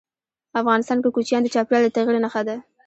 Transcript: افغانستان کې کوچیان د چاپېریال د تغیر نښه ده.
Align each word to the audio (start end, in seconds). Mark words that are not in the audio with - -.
افغانستان 0.61 0.97
کې 1.03 1.09
کوچیان 1.15 1.41
د 1.43 1.47
چاپېریال 1.53 1.83
د 1.85 1.89
تغیر 1.97 2.15
نښه 2.23 2.41
ده. 2.47 2.55